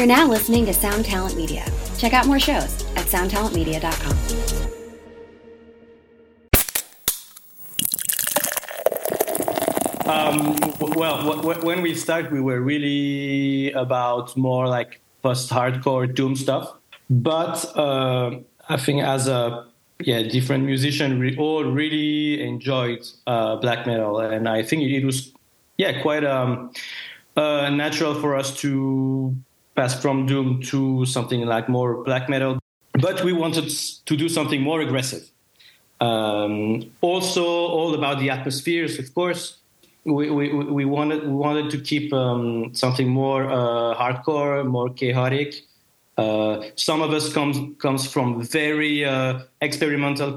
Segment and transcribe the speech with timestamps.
[0.00, 1.62] You're now listening to Sound Talent Media.
[1.98, 4.16] Check out more shows at soundtalentmedia.com.
[10.08, 10.56] Um,
[10.96, 16.72] well, w- w- when we started, we were really about more like post-hardcore doom stuff.
[17.10, 18.38] But uh,
[18.70, 19.66] I think as a
[19.98, 25.30] yeah different musician, we all really enjoyed uh, black metal, and I think it was
[25.76, 26.72] yeah quite um,
[27.36, 29.36] uh, natural for us to
[29.80, 32.58] pass from doom to something like more black metal.
[33.06, 33.68] But we wanted
[34.08, 35.24] to do something more aggressive.
[36.00, 37.44] Um, also,
[37.78, 39.60] all about the atmospheres, of course
[40.04, 45.54] we, we, we wanted we wanted to keep um, something more uh, hardcore, more chaotic.
[46.16, 50.34] Uh, some of us comes comes from very uh, experimental,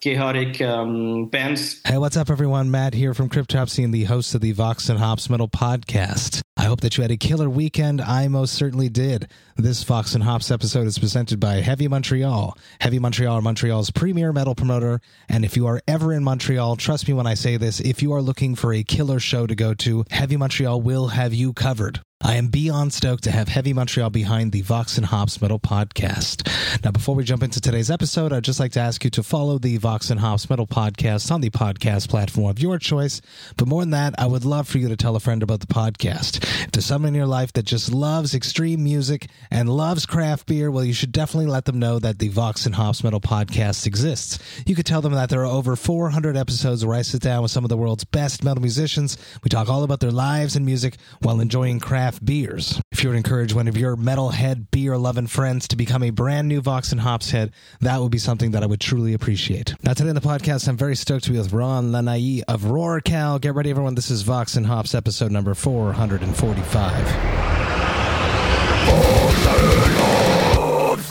[0.00, 1.80] chaotic um, bands.
[1.86, 2.70] Hey, what's up, everyone?
[2.70, 6.40] Matt here from Cryptopsy and the host of the Vox and Hops Metal Podcast.
[6.56, 8.00] I hope that you had a killer weekend.
[8.00, 9.28] I most certainly did.
[9.56, 12.56] This Vox and Hops episode is presented by Heavy Montreal.
[12.80, 15.00] Heavy Montreal are Montreal's premier metal promoter.
[15.28, 18.12] And if you are ever in Montreal, trust me when I say this, if you
[18.12, 22.00] are looking for a killer show to go to, Heavy Montreal will have you covered.
[22.22, 26.46] I am beyond stoked to have Heavy Montreal behind the Vox and Hops Metal Podcast.
[26.84, 29.58] Now, before we jump into today's episode, I'd just like to ask you to follow
[29.58, 33.22] the Vox and Hops Metal Podcast on the podcast platform of your choice.
[33.56, 35.66] But more than that, I would love for you to tell a friend about the
[35.66, 36.44] podcast.
[36.66, 40.70] If there's someone in your life that just loves extreme music and loves craft beer,
[40.70, 44.38] well, you should definitely let them know that the Vox and Hops Metal Podcast exists.
[44.66, 47.50] You could tell them that there are over 400 episodes where I sit down with
[47.50, 49.16] some of the world's best metal musicians.
[49.42, 52.80] We talk all about their lives and music while enjoying craft beers.
[52.90, 56.48] If you would encourage one of your metalhead beer loving friends to become a brand
[56.48, 59.74] new Vox and Hops head, that would be something that I would truly appreciate.
[59.82, 63.40] Now, today in the podcast, I'm very stoked to be with Ron Lahyani of Rorcal.
[63.40, 63.94] Get ready, everyone.
[63.94, 67.06] This is Vox and Hops episode number 445.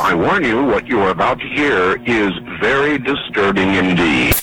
[0.02, 4.39] I warn you, what you are about to hear is very disturbing indeed.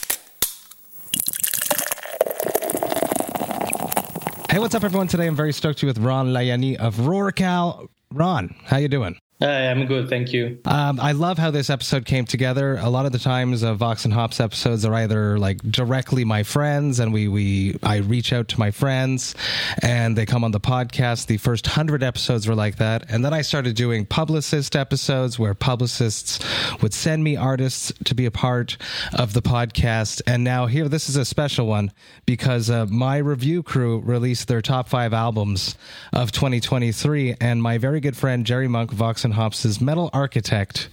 [4.57, 5.07] Hey, what's up, everyone?
[5.07, 7.89] Today I'm very stoked to be with Ron Lahyani of Rorcal.
[8.11, 9.19] Ron, how you doing?
[9.39, 10.59] I'm good, thank you.
[10.65, 12.79] Um, I love how this episode came together.
[12.79, 16.43] A lot of the times, uh, Vox and Hops episodes are either like directly my
[16.43, 19.35] friends, and we we I reach out to my friends,
[19.83, 21.27] and they come on the podcast.
[21.27, 25.53] The first hundred episodes were like that, and then I started doing publicist episodes where
[25.53, 26.43] publicists
[26.81, 28.79] would send me artists to be a part
[29.13, 30.23] of the podcast.
[30.27, 31.93] And now here, this is a special one
[32.25, 35.77] because uh, my review crew released their top five albums
[36.15, 40.89] of 2023, and my very good friend Jerry Monk, Vox Hops' Metal Architect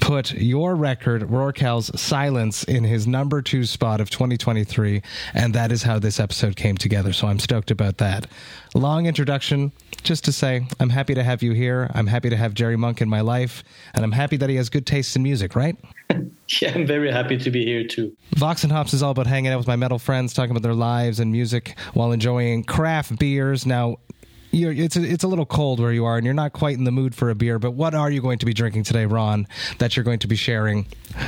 [0.00, 5.00] put your record, Rorcal's Silence, in his number two spot of 2023.
[5.32, 7.12] And that is how this episode came together.
[7.12, 8.26] So I'm stoked about that.
[8.74, 9.72] Long introduction,
[10.02, 11.90] just to say, I'm happy to have you here.
[11.94, 13.62] I'm happy to have Jerry Monk in my life.
[13.94, 15.76] And I'm happy that he has good taste in music, right?
[16.60, 18.14] Yeah, I'm very happy to be here too.
[18.36, 20.74] Vox and Hops is all about hanging out with my metal friends, talking about their
[20.74, 23.64] lives and music while enjoying craft beers.
[23.64, 23.96] Now,
[24.52, 26.84] you're, it's a, it's a little cold where you are, and you're not quite in
[26.84, 27.58] the mood for a beer.
[27.58, 29.48] But what are you going to be drinking today, Ron?
[29.78, 30.86] That you're going to be sharing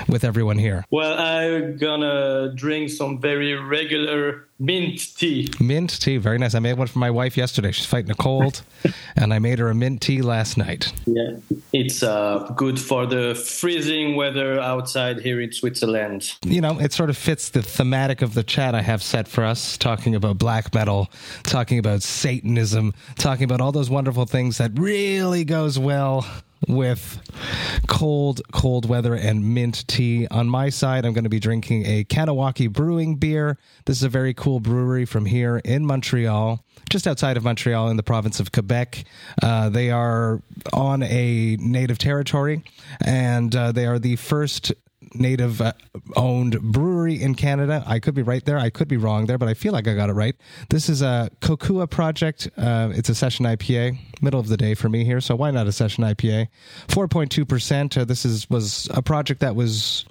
[0.09, 0.85] with everyone here?
[0.91, 5.51] Well, I'm gonna drink some very regular mint tea.
[5.61, 6.55] Mint tea, very nice.
[6.55, 7.73] I made one for my wife yesterday.
[7.73, 8.63] She's fighting a cold,
[9.17, 10.93] and I made her a mint tea last night.
[11.07, 11.37] Yeah,
[11.73, 16.35] it's uh, good for the freezing weather outside here in Switzerland.
[16.45, 19.45] You know, it sort of fits the thematic of the chat I have set for
[19.45, 21.11] us, talking about black metal,
[21.45, 26.27] talking about Satanism, talking about all those wonderful things that really goes well
[26.69, 27.21] with
[27.87, 30.27] cold, cold weather and mint tea.
[30.29, 33.59] On my side, I'm going to be drinking a Kahnawake Brewing beer.
[33.85, 37.97] This is a very cool brewery from here in Montreal, just outside of Montreal in
[37.97, 39.05] the province of Quebec.
[39.43, 40.43] Uh, they are
[40.73, 42.63] on a native territory,
[43.01, 44.73] and uh, they are the first
[45.15, 45.73] native uh,
[46.17, 47.83] owned brewery in Canada.
[47.87, 48.59] I could be right there.
[48.59, 50.37] I could be wrong there, but I feel like I got it right.
[50.71, 52.49] This is a Kokua project.
[52.57, 55.21] Uh, it's a session IPA, middle of the day for me here.
[55.21, 56.49] So why not a session IPA?
[56.89, 58.01] 4.2%.
[58.01, 60.05] Uh, this is was a project that was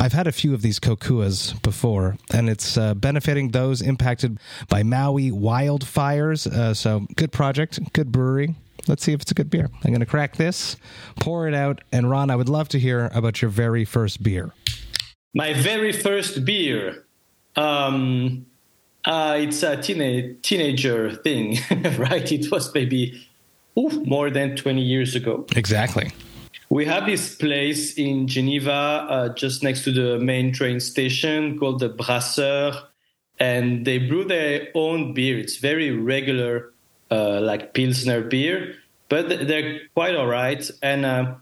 [0.00, 4.38] I've had a few of these kokuas before, and it's uh, benefiting those impacted
[4.70, 6.46] by Maui wildfires.
[6.46, 8.54] Uh, so, good project, good brewery.
[8.88, 9.68] Let's see if it's a good beer.
[9.84, 10.78] I'm going to crack this,
[11.16, 14.52] pour it out, and Ron, I would love to hear about your very first beer.
[15.34, 17.04] My very first beer.
[17.56, 18.46] Um,
[19.04, 21.58] uh, it's a teen- teenager thing,
[21.98, 22.32] right?
[22.32, 23.22] It was maybe
[23.78, 25.44] oof, more than 20 years ago.
[25.54, 26.10] Exactly.
[26.70, 28.70] We have this place in Geneva,
[29.10, 32.80] uh, just next to the main train station, called the Brasseur,
[33.40, 35.36] and they brew their own beer.
[35.36, 36.72] It's very regular,
[37.10, 38.76] uh, like Pilsner beer,
[39.08, 41.34] but they're quite all right, and uh,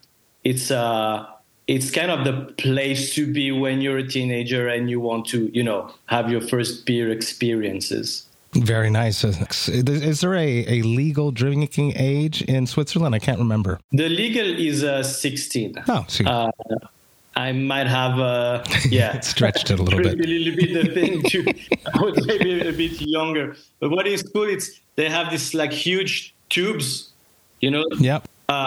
[0.44, 1.26] it's uh,
[1.66, 5.50] it's kind of the place to be when you're a teenager and you want to,
[5.52, 8.27] you know, have your first beer experiences.
[8.64, 9.25] Very nice.
[9.25, 13.14] Is there a, a legal drinking age in Switzerland?
[13.14, 13.78] I can't remember.
[13.93, 15.75] The legal is uh, 16.
[15.88, 16.50] Oh, uh,
[17.37, 20.14] I might have, uh, yeah, stretched it a little bit.
[20.14, 21.55] A little bit the thing to,
[21.94, 23.56] I was maybe a bit younger.
[23.78, 27.12] But what is cool, it's they have this like huge tubes,
[27.61, 27.84] you know.
[28.00, 28.28] Yep.
[28.49, 28.66] Uh,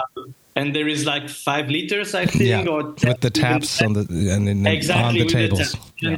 [0.56, 4.06] and there is like five liters, I think, yeah, or with the taps on the
[4.30, 5.72] and exactly, on the tables.
[6.00, 6.16] The yeah.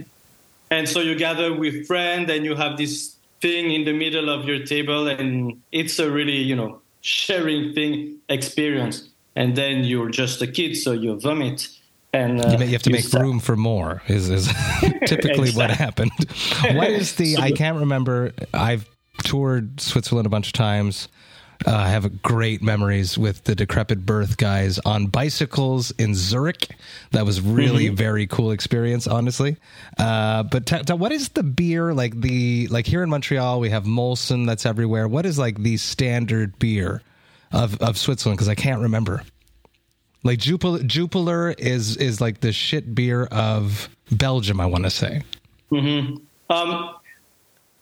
[0.71, 3.14] And so you gather with friends, and you have this
[3.45, 8.17] thing in the middle of your table, and it's a really you know sharing thing
[8.29, 9.11] experience.
[9.37, 11.69] And then you're just a kid, so you vomit.
[12.13, 14.01] And, uh, you, may, you, have to make room for more.
[14.07, 14.47] Is, is
[15.07, 16.13] typically what happened.
[16.73, 17.37] What is the?
[17.39, 18.33] I can't remember.
[18.55, 18.89] I've
[19.25, 21.09] toured Switzerland a bunch of times.
[21.67, 26.69] Uh, I have great memories with the Decrepit Birth guys on bicycles in Zurich.
[27.13, 27.95] That was really mm-hmm.
[27.95, 29.57] very cool experience, honestly.
[29.99, 32.21] Uh, but t- t- what is the beer like?
[32.21, 35.09] The like here in Montreal, we have Molson that's everywhere.
[35.09, 37.03] What is like the standard beer
[37.53, 38.39] of of Switzerland?
[38.39, 39.23] Because I can't remember.
[40.23, 44.61] Like Jupiler, Jupiler is is like the shit beer of Belgium.
[44.61, 45.23] I want to say.
[45.71, 46.17] Mm-hmm.
[46.51, 46.95] Um,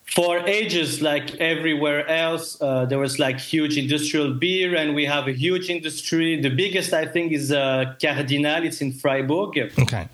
[0.05, 5.27] for ages, like everywhere else, uh, there was like huge industrial beer, and we have
[5.27, 6.39] a huge industry.
[6.39, 8.63] The biggest, I think, is uh, Cardinal.
[8.63, 9.57] It's in Freiburg.
[9.79, 10.07] Okay.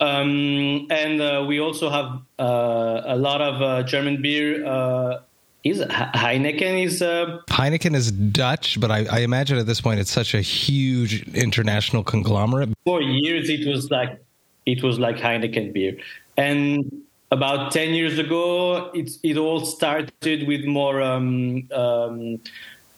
[0.00, 4.66] Um, and uh, we also have uh, a lot of uh, German beer.
[4.66, 5.20] Uh,
[5.62, 10.34] is Heineken is Heineken is Dutch, but I, I imagine at this point it's such
[10.34, 12.68] a huge international conglomerate.
[12.84, 14.22] For years, it was like
[14.66, 15.96] it was like Heineken beer,
[16.36, 22.40] and about 10 years ago, it, it all started with more, um, um,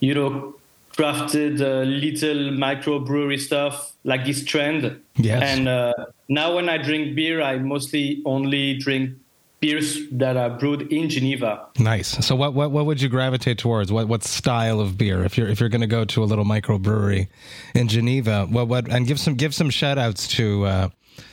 [0.01, 0.57] you know,
[0.97, 5.01] crafted uh, little microbrewery stuff like this trend.
[5.17, 5.43] Yes.
[5.43, 5.93] And uh,
[6.29, 9.17] now when I drink beer, I mostly only drink
[9.61, 11.67] beers that are brewed in Geneva.
[11.79, 12.25] Nice.
[12.25, 13.93] So what what what would you gravitate towards?
[13.93, 15.25] What what style of beer?
[15.25, 17.29] If you're if you're going to go to a little microbrewery
[17.75, 20.89] in Geneva, what what and give some give some shout outs to uh,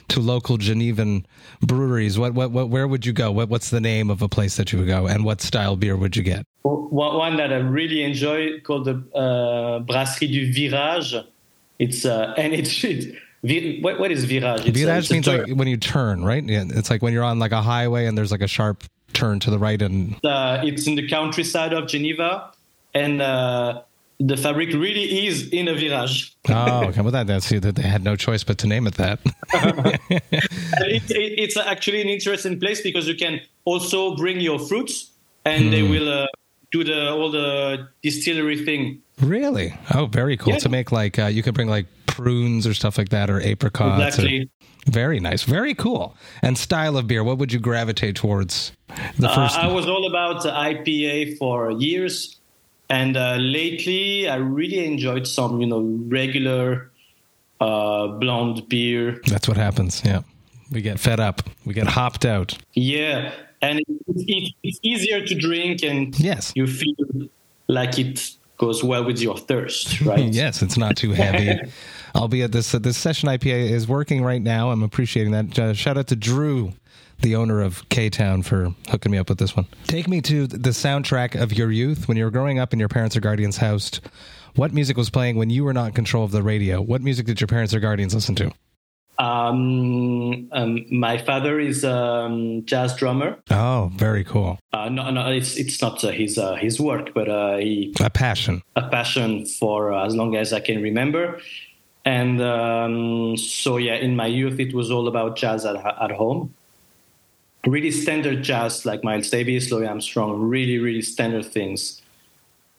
[0.09, 1.25] to local Genevan
[1.61, 3.31] breweries, what, what, what, where would you go?
[3.31, 5.95] What, what's the name of a place that you would go, and what style beer
[5.97, 6.45] would you get?
[6.63, 11.25] One that I really enjoy called the uh, Brasserie du Virage.
[11.79, 13.07] It's uh, and it's, it's
[13.81, 14.65] what, what is virage?
[14.65, 16.43] It's, virage means like when you turn, right?
[16.43, 19.39] Yeah, it's like when you're on like a highway and there's like a sharp turn
[19.41, 22.51] to the right, and uh, it's in the countryside of Geneva,
[22.93, 23.81] and uh,
[24.19, 26.33] the fabric really is in a virage.
[26.49, 27.01] oh, okay.
[27.01, 29.19] Well, that, that's that they had no choice but to name it that.
[29.53, 35.11] it, it, it's actually an interesting place because you can also bring your fruits,
[35.45, 35.71] and mm.
[35.71, 35.91] they hmm.
[35.91, 36.27] will uh,
[36.71, 39.01] do the all the distillery thing.
[39.21, 39.75] Really?
[39.93, 40.53] Oh, very cool.
[40.53, 40.59] Yeah.
[40.59, 44.17] To make like uh, you can bring like prunes or stuff like that, or apricots.
[44.17, 44.41] Exactly.
[44.41, 44.45] Or,
[44.85, 45.43] very nice.
[45.43, 46.17] Very cool.
[46.41, 48.73] And style of beer, what would you gravitate towards?
[49.17, 49.57] The uh, first.
[49.57, 52.41] Uh, I was all about IPA for years
[52.89, 56.91] and uh, lately, I really enjoyed some, you know, regular
[57.59, 59.21] uh, blonde beer.
[59.27, 60.01] That's what happens.
[60.03, 60.21] Yeah,
[60.71, 61.41] we get fed up.
[61.65, 62.57] We get hopped out.
[62.73, 67.29] Yeah, and it, it, it's easier to drink, and yes, you feel
[67.67, 70.33] like it goes well with your thirst, right?
[70.33, 71.71] yes, it's not too heavy.
[72.15, 74.71] Albeit this uh, this session IPA is working right now.
[74.71, 75.59] I'm appreciating that.
[75.59, 76.73] Uh, shout out to Drew
[77.23, 79.65] the owner of K Town, for hooking me up with this one.
[79.87, 82.89] Take me to the soundtrack of your youth when you were growing up in your
[82.89, 83.99] parents' or guardians' house.
[84.55, 86.79] What music was playing when you were not in control of the radio?
[86.79, 88.51] What music did your parents or guardians listen to?
[89.17, 93.37] Um, um, my father is a um, jazz drummer.
[93.49, 94.59] Oh, very cool.
[94.71, 98.09] Uh, no, no, it's it's not uh, his uh, his work, but uh, he a
[98.09, 101.39] passion, a passion for uh, as long as I can remember.
[102.05, 106.53] And um, so, yeah, in my youth, it was all about jazz at at home
[107.65, 112.01] really standard jazz like Miles Davis, Louis Armstrong, really, really standard things.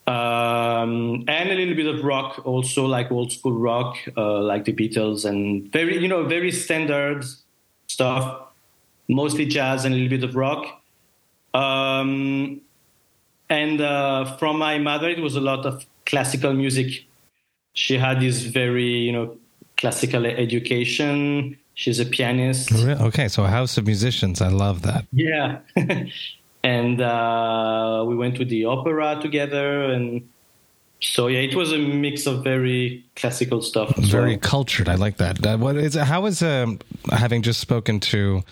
[0.06, 4.72] Um, and a little bit of rock, also like old school rock, uh, like the
[4.72, 7.24] Beatles, and very, you know, very standard
[7.86, 8.42] stuff,
[9.08, 10.82] mostly jazz and a little bit of rock.
[11.54, 12.60] Um,
[13.48, 17.06] and uh, from my mother, it was a lot of classical music.
[17.72, 19.36] She had this very, you know,
[19.78, 22.72] classical education She's a pianist.
[22.72, 24.40] Okay, so a house of musicians.
[24.40, 25.06] I love that.
[25.12, 25.58] Yeah.
[26.62, 29.82] and uh, we went to the opera together.
[29.82, 30.28] And
[31.00, 33.94] so, yeah, it was a mix of very classical stuff.
[33.96, 34.38] Very well.
[34.38, 34.88] cultured.
[34.88, 35.44] I like that.
[35.44, 36.78] Uh, what is, how is, um,
[37.10, 38.44] having just spoken to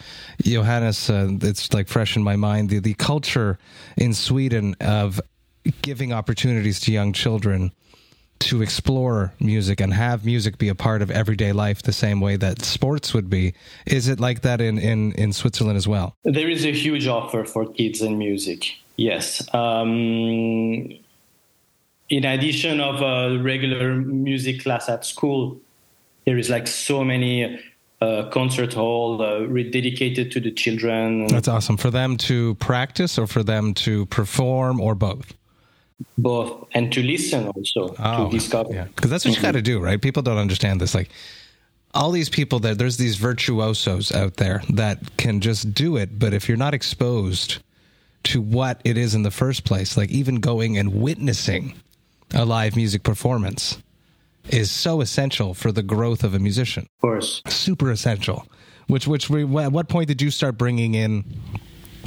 [0.43, 3.57] Johannes, uh, it's like fresh in my mind, the, the culture
[3.97, 5.21] in Sweden of
[5.83, 7.71] giving opportunities to young children
[8.43, 12.37] to explore music and have music be a part of everyday life the same way
[12.37, 13.55] that sports would be.
[13.87, 16.17] Is it like that in, in, in Switzerland as well?
[16.25, 18.73] There is a huge offer for kids in music.
[18.97, 19.43] Yes.
[19.55, 20.93] Um,
[22.11, 25.61] in addition of a regular music class at school,
[26.27, 27.61] there is like so many
[28.01, 31.27] uh, concert hall uh, dedicated to the children.
[31.29, 31.77] That's awesome.
[31.77, 35.35] For them to practice or for them to perform or both?
[36.19, 36.69] Both.
[36.73, 38.73] And to listen also, oh, to discover.
[38.73, 38.85] Yeah.
[38.85, 39.41] Because that's what mm-hmm.
[39.41, 40.01] you got to do, right?
[40.01, 40.95] People don't understand this.
[40.95, 41.11] Like,
[41.95, 46.33] all these people that there's these virtuosos out there that can just do it, but
[46.33, 47.59] if you're not exposed
[48.25, 51.75] to what it is in the first place, like even going and witnessing
[52.33, 53.83] a live music performance
[54.49, 56.87] is so essential for the growth of a musician.
[56.97, 58.47] Of course, super essential.
[58.89, 61.25] Which, which, at what point did you start bringing in,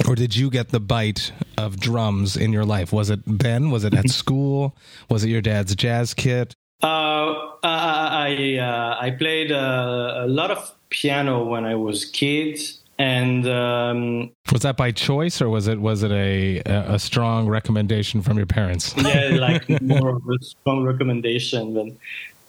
[0.08, 2.92] or did you get the bite of drums in your life?
[2.92, 3.70] Was it then?
[3.70, 4.76] Was it at school?
[5.08, 6.54] Was it your dad's jazz kit?
[6.82, 12.60] Uh, I uh, I played uh, a lot of piano when I was kid,
[12.98, 18.20] and um, was that by choice or was it was it a a strong recommendation
[18.20, 18.94] from your parents?
[18.96, 21.98] yeah, like more of a strong recommendation than.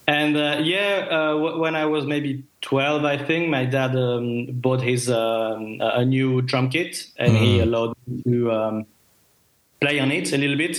[0.07, 4.45] And uh, yeah, uh, w- when I was maybe 12, I think my dad um,
[4.51, 7.39] bought his um, a new drum kit, and mm.
[7.39, 8.85] he allowed me to um,
[9.81, 10.77] play on it a little bit,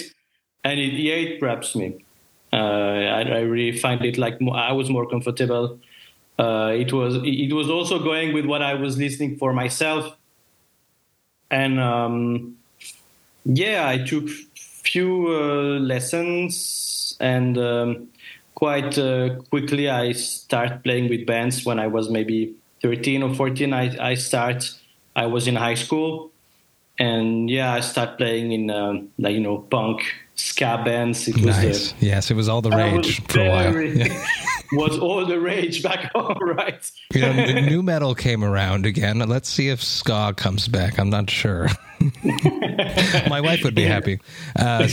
[0.65, 2.05] and it, yeah, it grabs me.
[2.51, 5.79] Uh, I, I, really find it like more, I was more comfortable
[6.39, 10.17] uh, it was it was also going with what I was listening for myself,
[11.51, 12.57] and um,
[13.45, 18.09] yeah, I took few uh, lessons, and um,
[18.59, 21.65] quite uh, quickly I start playing with bands.
[21.65, 24.75] When I was maybe thirteen or fourteen, I I start.
[25.15, 26.33] I was in high school,
[26.99, 30.03] and yeah, I start playing in um, like you know punk
[30.35, 31.29] ska bands.
[31.29, 31.93] It was nice.
[31.93, 33.81] The, yes, it was all the rage for a while.
[33.81, 34.25] Yeah.
[34.73, 36.91] was all the rage back home, right?
[37.15, 39.19] you know, new metal came around again.
[39.19, 40.99] Let's see if ska comes back.
[40.99, 41.69] I'm not sure.
[43.29, 44.21] My wife would be happy.
[44.57, 44.89] Uh,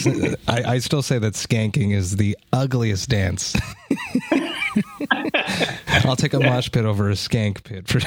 [0.48, 3.55] I, I still say that skanking is the ugliest dance.
[6.03, 7.88] I'll take a mosh pit over a skank pit.
[7.88, 8.00] For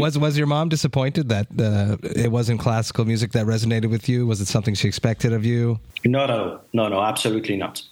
[0.00, 4.26] was was your mom disappointed that uh, it wasn't classical music that resonated with you?
[4.26, 5.80] Was it something she expected of you?
[6.04, 7.82] No, no, no, no, absolutely not.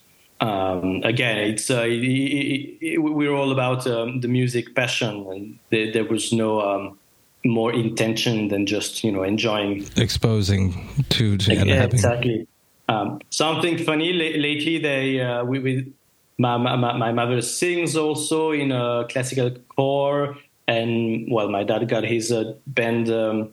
[0.41, 5.59] Um, again, it's uh, it, it, it, we're all about um, the music passion, and
[5.71, 6.99] there, there was no um,
[7.45, 10.75] more intention than just you know enjoying exposing
[11.09, 12.47] to, to yeah, exactly.
[12.89, 15.93] Um, something funny lately, they uh, we, we
[16.39, 20.37] my, my, my mother sings also in a classical choir,
[20.69, 23.11] and well, my dad got his uh, band.
[23.11, 23.51] Um,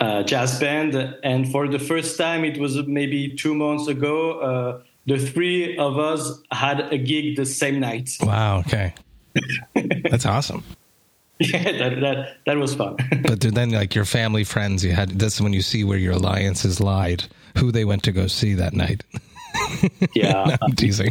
[0.00, 4.82] uh, jazz band, and for the first time, it was maybe two months ago.
[5.06, 8.10] The three of us had a gig the same night.
[8.22, 8.60] Wow.
[8.60, 8.94] Okay,
[10.10, 10.64] that's awesome.
[11.40, 12.96] Yeah, that, that that was fun.
[13.22, 15.10] but then, like your family, friends, you had.
[15.18, 17.24] That's when you see where your alliances lied.
[17.58, 19.04] Who they went to go see that night.
[20.14, 21.10] Yeah, I'm teasing.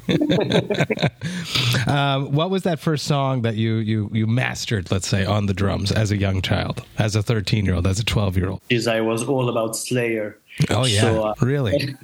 [1.88, 4.92] um, what was that first song that you you you mastered?
[4.92, 8.00] Let's say on the drums as a young child, as a 13 year old, as
[8.00, 8.62] a 12 year old.
[8.68, 10.38] Because I was all about Slayer.
[10.70, 11.96] Oh yeah, so, uh, really?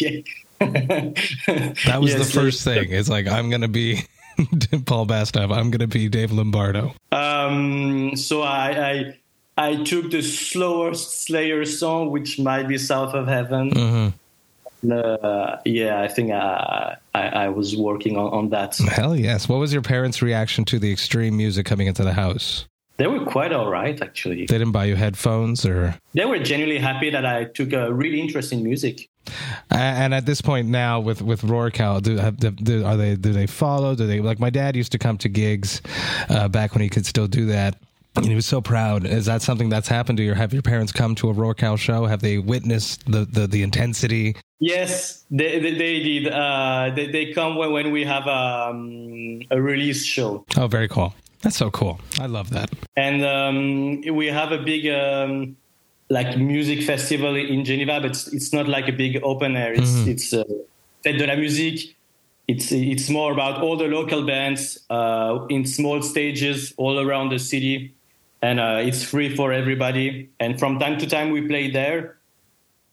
[0.00, 0.20] yeah.
[0.58, 2.90] That was yes, the first thing.
[2.90, 4.02] It's like I'm gonna be
[4.86, 5.54] Paul Bostaph.
[5.54, 6.94] I'm gonna be Dave Lombardo.
[7.12, 9.18] Um, so I, I
[9.56, 13.70] I took the slowest Slayer song, which might be South of Heaven.
[13.70, 14.08] Mm-hmm
[14.90, 18.76] uh, yeah, I think I, I, I was working on, on that.
[18.76, 19.48] Hell yes.
[19.48, 22.66] What was your parents' reaction to the extreme music coming into the house?
[22.98, 24.46] They were quite all right, actually.
[24.46, 28.20] They didn't buy you headphones, or they were genuinely happy that I took a really
[28.20, 29.10] interest in music.
[29.70, 32.18] And at this point now, with with Rorcal, do,
[32.50, 33.94] do are they do they follow?
[33.94, 35.82] Do they like my dad used to come to gigs
[36.28, 37.76] uh, back when he could still do that?
[38.16, 39.04] And he was so proud.
[39.04, 40.32] Is that something that's happened to you?
[40.32, 42.06] Have your parents come to a Rorcal show?
[42.06, 44.36] Have they witnessed the, the, the intensity?
[44.58, 46.28] Yes, they, they, they did.
[46.28, 50.46] Uh, they, they come when, when we have um, a release show.
[50.56, 51.14] Oh, very cool.
[51.42, 52.00] That's so cool.
[52.18, 52.70] I love that.
[52.96, 55.58] And um, we have a big um,
[56.08, 59.72] like music festival in Geneva, but it's, it's not like a big open air.
[59.72, 60.10] It's mm-hmm.
[60.10, 60.44] it's uh,
[61.04, 61.96] Fête de la Musique.
[62.48, 67.38] It's it's more about all the local bands uh, in small stages all around the
[67.38, 67.96] city
[68.42, 70.30] and uh, it's free for everybody.
[70.38, 72.18] And from time to time, we play there,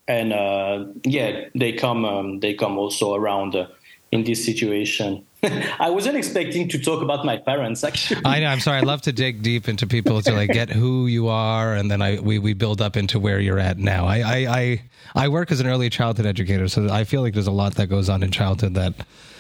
[0.08, 3.68] and uh, yeah, they come um, they come also around uh,
[4.12, 5.26] in this situation.
[5.80, 7.84] I wasn't expecting to talk about my parents.
[7.84, 8.48] Actually, I know.
[8.48, 8.78] I'm sorry.
[8.78, 12.02] I love to dig deep into people to like get who you are, and then
[12.02, 14.06] I we, we build up into where you're at now.
[14.06, 14.82] I, I I
[15.16, 17.88] I work as an early childhood educator, so I feel like there's a lot that
[17.88, 18.94] goes on in childhood that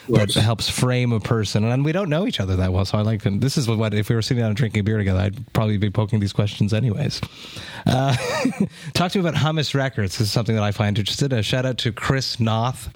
[0.09, 1.63] that helps frame a person.
[1.63, 3.23] And we don't know each other that well, so I like.
[3.23, 5.89] This is what if we were sitting down and drinking beer together, I'd probably be
[5.89, 7.21] poking these questions anyways.
[7.85, 8.15] Uh,
[8.93, 10.17] talk to me about Hummus Records.
[10.17, 11.33] This is something that I find interested.
[11.33, 12.89] A shout out to Chris Noth,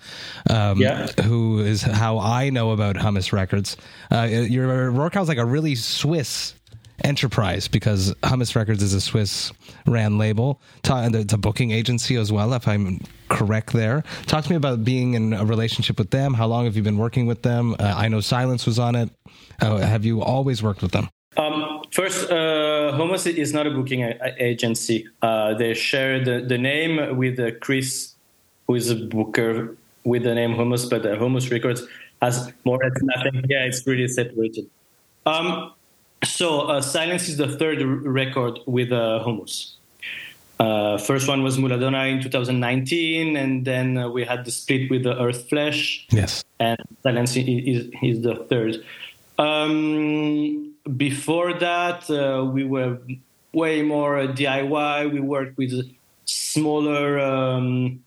[0.49, 1.07] um, Yeah.
[1.23, 3.77] who is how I know about Hummus Records.
[4.11, 6.53] Uh, your Rorcal's like a really Swiss
[7.04, 9.51] enterprise because Hummus Records is a Swiss
[9.86, 10.60] ran label.
[10.84, 13.00] It's a booking agency as well, if I'm
[13.30, 14.04] correct there.
[14.25, 16.34] Talk to me about being in a relationship with them.
[16.34, 17.75] How long have you been working with them?
[17.80, 19.10] Uh, I know Silence was on it.
[19.62, 21.10] Uh, have you always worked with them?
[21.36, 25.08] Um, first, uh, Hummus is not a booking a- agency.
[25.22, 28.16] Uh, they share the, the name with uh, Chris,
[28.66, 31.84] who is a booker with the name Hummus, but uh, Hummus Records
[32.22, 33.46] has more or nothing.
[33.48, 34.68] Yeah, it's really separated.
[35.25, 35.74] Um,
[36.24, 39.74] so, uh, Silence is the third record with uh, Hummus.
[40.59, 45.19] Uh, first one was Muladona in 2019, and then we had the split with the
[45.21, 46.43] Earth Flesh Yes.
[46.59, 48.83] and Silence is, is the third.
[49.38, 52.97] Um, before that, uh, we were
[53.53, 55.12] way more DIY.
[55.13, 55.74] We worked with
[56.25, 58.03] smaller um,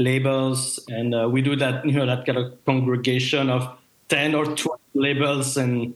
[0.00, 3.68] labels, and uh, we do that, you know, that kind of congregation of
[4.08, 5.94] ten or twelve labels and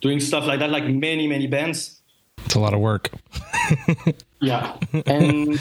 [0.00, 2.00] doing stuff like that, like many, many bands.
[2.44, 3.10] It's a lot of work.
[4.40, 4.76] Yeah,
[5.06, 5.58] and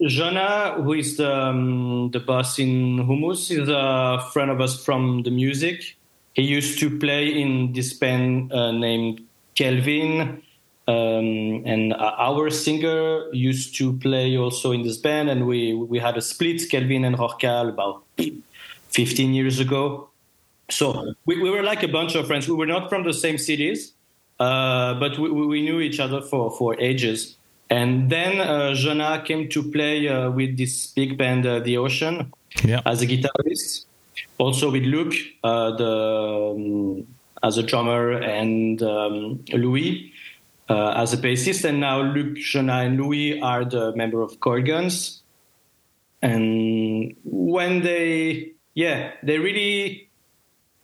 [0.00, 5.24] Jonah, who is the um, the boss in Hummus, is a friend of us from
[5.24, 5.96] the music.
[6.32, 10.40] He used to play in this band uh, named Kehlvin,
[10.86, 15.28] um, and our singer used to play also in this band.
[15.28, 18.04] And we we had a split, Kehlvin and Rorcal, about
[18.90, 20.07] 15 years ago.
[20.70, 22.48] So we, we were like a bunch of friends.
[22.48, 23.92] We were not from the same cities,
[24.38, 27.36] uh, but we, we knew each other for, for ages.
[27.70, 32.32] And then uh, Jonah came to play uh, with this big band, uh, The Ocean,
[32.64, 32.80] Yeah.
[32.86, 33.84] as a guitarist.
[34.38, 37.06] Also with Luke, uh, the um,
[37.42, 40.12] as a drummer, and um, Louis
[40.68, 41.64] uh, as a bassist.
[41.64, 45.20] And now Luke, Jonah, and Louis are the member of Coilguns.
[46.22, 50.07] And when they, yeah, they really,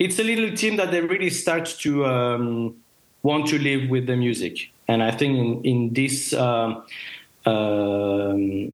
[0.05, 2.77] it's a little team that they really start to um,
[3.23, 4.71] want to live with the music.
[4.87, 6.85] And I think in, in this, um,
[7.47, 8.71] um,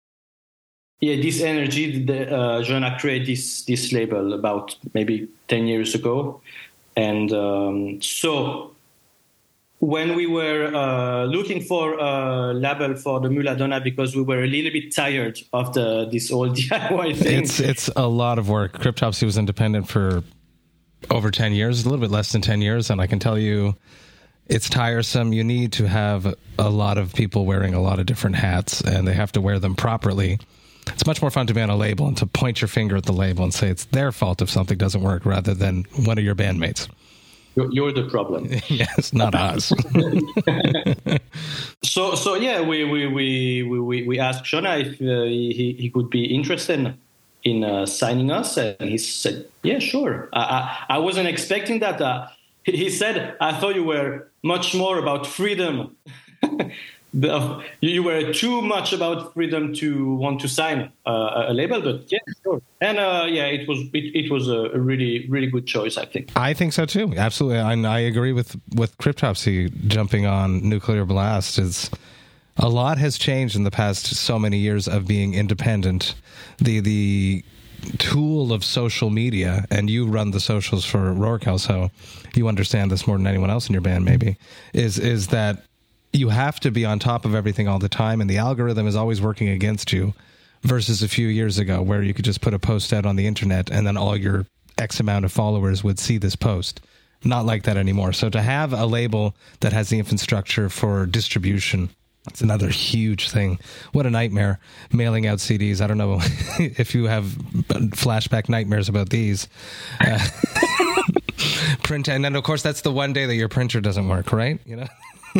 [1.00, 6.40] yeah, this energy, the, uh, Jonah created this, this label about maybe 10 years ago.
[6.96, 8.72] And um, so
[9.78, 14.48] when we were uh, looking for a label for the Muladona because we were a
[14.48, 17.44] little bit tired of the this old DIY thing.
[17.44, 18.72] It's it's a lot of work.
[18.72, 20.22] Cryptopsy was independent for
[21.08, 22.90] over 10 years, a little bit less than 10 years.
[22.90, 23.76] And I can tell you,
[24.48, 25.32] it's tiresome.
[25.32, 29.06] You need to have a lot of people wearing a lot of different hats, and
[29.06, 30.38] they have to wear them properly.
[30.88, 33.04] It's much more fun to be on a label and to point your finger at
[33.04, 36.24] the label and say it's their fault if something doesn't work rather than one of
[36.24, 36.88] your bandmates.
[37.54, 38.48] You're, you're the problem.
[38.68, 39.72] yes, not us.
[41.82, 45.90] So so yeah, we we we we, we- we asked Jona if uh, he he
[45.90, 46.94] could be interested
[47.44, 52.00] in uh, signing us, and he said, "Yeah, sure." I I, I wasn't expecting that.
[52.00, 52.28] Uh,
[52.64, 55.96] he, said, "I thought you were much more about freedom."
[57.12, 62.10] You you were too much about freedom to want to sign uh, a label, but
[62.10, 62.62] yeah, sure.
[62.80, 66.30] And uh, yeah, it was it, it was a really really good choice, I think.
[66.36, 67.12] I think so too.
[67.16, 71.58] Absolutely, and I agree with with Cryptopsy jumping on Nuclear Blast.
[71.58, 71.90] Is
[72.60, 76.14] a lot has changed in the past so many years of being independent.
[76.58, 77.44] The the
[77.98, 81.90] tool of social media, and you run the socials for Rorcal, so
[82.34, 84.04] you understand this more than anyone else in your band.
[84.04, 84.36] Maybe
[84.74, 85.64] is is that
[86.12, 88.96] you have to be on top of everything all the time, and the algorithm is
[88.96, 90.14] always working against you.
[90.62, 93.26] Versus a few years ago, where you could just put a post out on the
[93.26, 94.44] internet, and then all your
[94.76, 96.82] X amount of followers would see this post.
[97.24, 98.12] Not like that anymore.
[98.12, 101.88] So to have a label that has the infrastructure for distribution,
[102.24, 103.58] that's another huge thing.
[103.92, 104.60] What a nightmare
[104.92, 105.80] mailing out CDs.
[105.80, 106.18] I don't know
[106.58, 109.48] if you have flashback nightmares about these.
[110.00, 110.18] Uh,
[111.82, 114.60] print, and then of course that's the one day that your printer doesn't work, right?
[114.66, 114.86] You know.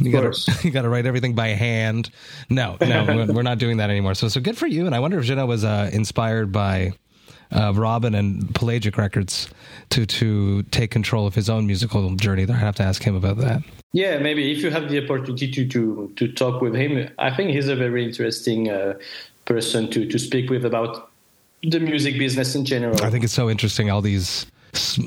[0.00, 2.10] you got to you got to write everything by hand.
[2.50, 4.14] No, no, we're- we're not doing that anymore.
[4.14, 4.86] So, so good for you.
[4.86, 6.92] And I wonder if Jenna was uh, inspired by
[7.52, 9.48] uh, Robin and Pelagic Records
[9.90, 12.46] to to take control of his own musical journey.
[12.48, 13.62] I have to ask him about that.
[13.92, 17.50] Yeah, maybe if you have the opportunity to to, to talk with him, I think
[17.50, 18.94] he's a very interesting uh,
[19.44, 21.10] person to, to speak with about
[21.62, 23.02] the music business in general.
[23.02, 23.90] I think it's so interesting.
[23.90, 24.46] All these,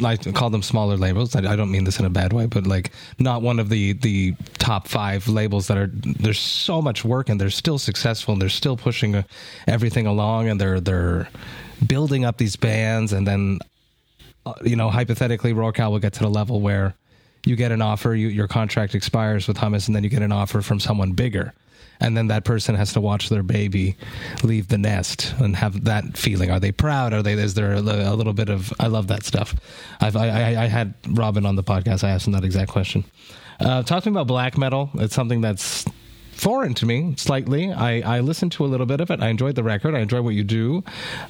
[0.04, 1.36] I call them smaller labels.
[1.36, 4.36] I, don't mean this in a bad way, but like not one of the the
[4.58, 5.90] top five labels that are.
[5.94, 9.24] There's so much work, and they're still successful, and they're still pushing uh,
[9.68, 11.30] everything along, and they're they're
[11.88, 13.60] building up these bands, and then
[14.64, 16.96] you know, hypothetically, Rorcal will get to the level where
[17.46, 20.32] you get an offer, you, your contract expires with Hummus, and then you get an
[20.32, 21.54] offer from someone bigger.
[22.00, 23.96] And then that person has to watch their baby
[24.42, 26.50] leave the nest and have that feeling.
[26.50, 27.14] Are they proud?
[27.14, 27.34] Are they?
[27.34, 28.74] Is there a, little bit of?
[28.80, 29.56] I love that stuff.
[30.00, 32.04] I've, I, I, I had Robin on the podcast.
[32.04, 33.06] I asked him that exact question.
[33.60, 34.90] Uh, talk to me about black metal.
[34.96, 35.86] It's something that's
[36.32, 37.72] foreign to me slightly.
[37.72, 39.22] I, I listened to a little bit of it.
[39.22, 39.94] I enjoyed the record.
[39.94, 40.84] I enjoy what you do.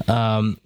[0.07, 0.57] Um,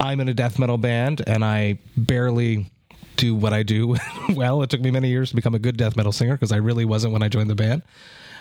[0.00, 2.70] I'm in a death metal band, and I barely
[3.16, 3.96] do what I do
[4.30, 4.62] well.
[4.62, 6.84] It took me many years to become a good death metal singer because I really
[6.84, 7.82] wasn't when I joined the band.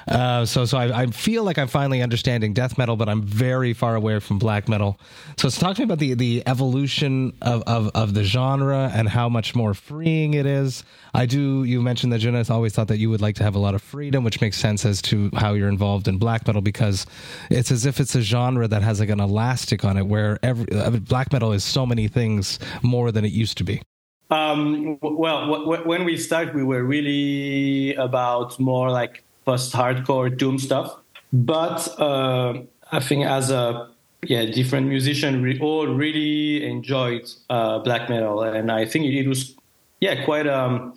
[0.07, 3.73] Uh, so, so I, I, feel like I'm finally understanding death metal, but I'm very
[3.73, 4.99] far away from black metal.
[5.37, 9.07] So, so talk to me about the the evolution of, of, of the genre and
[9.07, 10.83] how much more freeing it is.
[11.13, 11.63] I do.
[11.63, 13.81] You mentioned that Jenna always thought that you would like to have a lot of
[13.81, 17.05] freedom, which makes sense as to how you're involved in black metal because
[17.49, 20.69] it's as if it's a genre that has like an elastic on it, where every
[20.71, 23.81] uh, black metal is so many things more than it used to be.
[24.29, 30.57] Um, well, w- w- when we started, we were really about more like post-hardcore doom
[30.59, 30.95] stuff.
[31.31, 33.89] But uh, I think as a
[34.23, 39.55] yeah different musician, we all really enjoyed uh, black metal, and I think it was
[39.99, 40.93] yeah quite um,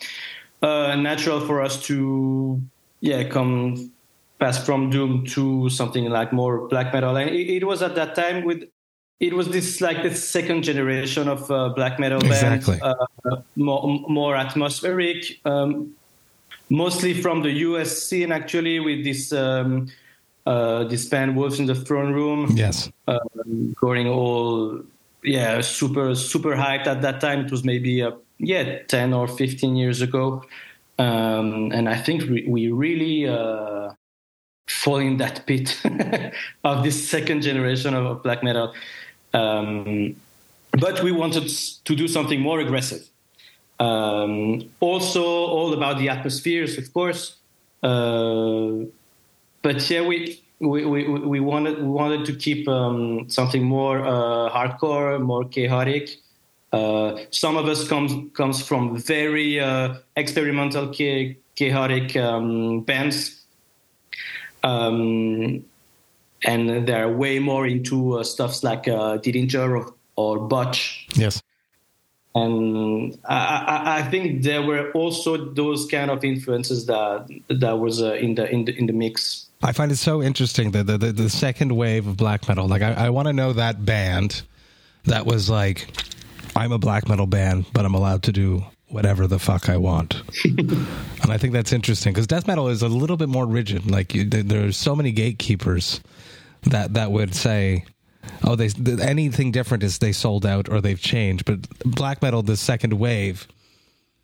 [0.63, 2.61] uh, natural for us to
[3.01, 3.93] yeah come
[4.39, 8.15] pass from doom to something like more black metal, and it, it was at that
[8.15, 8.65] time with
[9.21, 12.79] it was this like the second generation of uh, black metal exactly.
[12.83, 12.95] uh,
[13.57, 15.95] more, more atmospheric, um,
[16.69, 19.89] mostly from the US scene actually, with this um,
[20.47, 22.51] uh, this band Wolves in the Throne Room.
[22.55, 24.81] Yes, um, going all
[25.23, 27.47] yeah super super hyped at that time.
[27.47, 30.45] It was maybe uh, yeah ten or fifteen years ago,
[30.99, 33.93] um, and I think we, we really uh,
[34.69, 35.81] fall in that pit
[36.65, 38.75] of this second generation of black metal.
[39.35, 40.17] Um,
[40.73, 41.49] but we wanted
[41.85, 43.09] to do something more aggressive.
[43.79, 47.37] Um, also, all about the atmospheres, of course.
[47.83, 48.87] Uh,
[49.63, 54.51] but yeah, we, we, we, we, wanted we wanted to keep um, something more uh,
[54.51, 56.17] hardcore, more chaotic.
[56.73, 60.89] Uh, some of us comes comes from very uh, experimental,
[61.55, 63.45] chaotic um, bands.
[64.63, 65.65] Um,
[66.43, 71.07] and they're way more into uh, stuffs like uh, Dillinger or, or Botch.
[71.15, 71.43] Yes.
[72.37, 78.13] And I, I, think there were also those kind of influences that that was uh,
[78.13, 79.47] in the in the in the mix.
[79.63, 82.69] I find it so interesting that the, the, the second wave of black metal.
[82.69, 84.43] Like I, I want to know that band
[85.05, 85.89] that was like,
[86.55, 90.23] I'm a black metal band, but I'm allowed to do whatever the fuck I want.
[90.45, 93.91] and I think that's interesting because death metal is a little bit more rigid.
[93.91, 96.03] Like you, there's so many gatekeepers
[96.65, 97.87] that that would say
[98.45, 98.71] oh they
[99.03, 101.45] anything different is they sold out or they've changed.
[101.45, 103.49] But black metal the second wave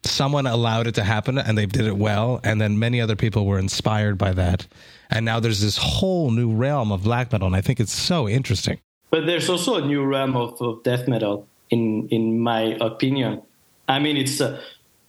[0.05, 2.41] someone allowed it to happen and they did it well.
[2.43, 4.67] And then many other people were inspired by that.
[5.11, 7.47] And now there's this whole new realm of black metal.
[7.47, 8.81] And i think it's so interesting.
[9.11, 13.43] But there's also a new realm of, of death metal in in my opinion.
[13.89, 14.61] I mean it's a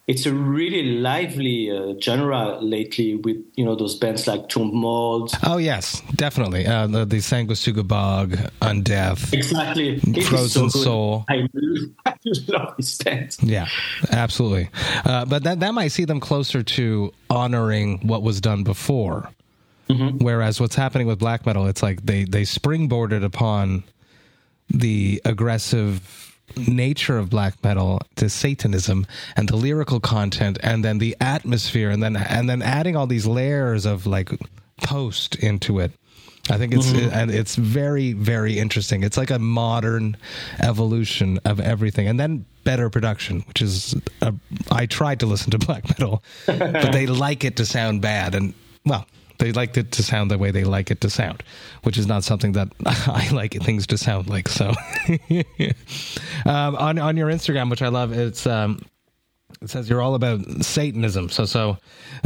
[0.05, 5.31] it's a really lively uh, genre lately with you know those bands like Tomb Mold.
[5.43, 6.65] Oh yes, definitely.
[6.65, 9.99] Uh, the, the Sanguisugabogg, Undeath, exactly.
[10.23, 11.25] Frozen so Soul.
[11.29, 11.47] I,
[12.05, 12.15] I
[12.49, 13.41] love these bands.
[13.41, 13.67] Yeah,
[14.11, 14.69] absolutely.
[15.05, 19.29] Uh, but that that might see them closer to honoring what was done before.
[19.89, 20.23] Mm-hmm.
[20.23, 23.83] Whereas what's happening with black metal, it's like they they springboarded upon
[24.69, 31.15] the aggressive nature of black metal to satanism and the lyrical content and then the
[31.19, 34.29] atmosphere and then and then adding all these layers of like
[34.77, 35.91] post into it
[36.49, 37.13] I think it's mm-hmm.
[37.13, 39.03] and it's very very interesting.
[39.03, 40.17] It's like a modern
[40.59, 44.33] evolution of everything, and then better production, which is a,
[44.69, 48.53] I tried to listen to black metal, but they like it to sound bad, and
[48.85, 49.07] well,
[49.39, 51.43] they like it to sound the way they like it to sound,
[51.83, 54.49] which is not something that I like things to sound like.
[54.49, 54.73] So,
[56.45, 58.81] um, on on your Instagram, which I love, it's um,
[59.63, 61.29] it says you're all about Satanism.
[61.29, 61.77] So, so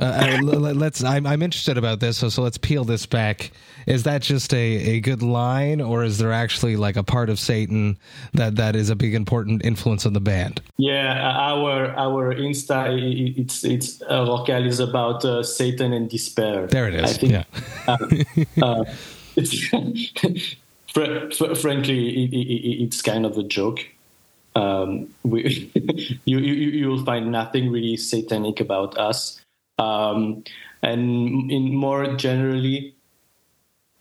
[0.01, 1.03] uh, uh let's.
[1.03, 2.17] I'm, I'm interested about this.
[2.17, 3.51] So, so let's peel this back.
[3.85, 7.39] Is that just a, a good line, or is there actually like a part of
[7.39, 7.97] Satan
[8.33, 10.61] that, that is a big important influence on the band?
[10.77, 12.97] Yeah, our our Insta
[13.37, 16.65] it's it's uh, Rorcal is about uh, Satan and despair.
[16.65, 17.03] There it is.
[17.03, 17.43] I think, yeah.
[17.87, 18.85] uh, uh
[19.35, 19.67] it's
[20.93, 23.85] fr- fr- frankly, it, it, it's kind of a joke
[24.57, 25.71] um, we,
[26.25, 29.39] you, you you'll find nothing really satanic about us.
[29.77, 30.43] Um,
[30.81, 32.95] and in more generally,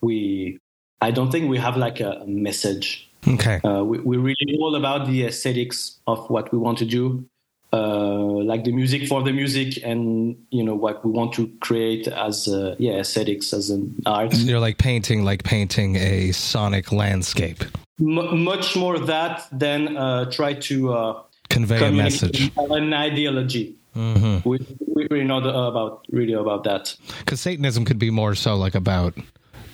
[0.01, 0.59] we
[1.01, 3.61] I don't think we have like a, a message Okay.
[3.65, 7.29] Uh, we, we're really all about the aesthetics of what we want to do,
[7.73, 12.07] uh, like the music for the music, and you know what we want to create
[12.07, 14.35] as uh, yeah aesthetics as an art.
[14.35, 17.65] You're like painting, like painting a sonic landscape.
[18.01, 22.51] M- much more that than uh, try to uh, Convey a message.
[22.57, 23.77] an ideology.
[23.97, 24.49] Mm-hmm.
[24.49, 24.59] We
[24.95, 26.95] we really know the- about really about that.
[27.21, 29.15] Because Satanism could be more so like about